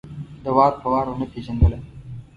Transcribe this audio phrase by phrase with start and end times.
[0.43, 1.81] ده وار په وار ونه پېژندلم.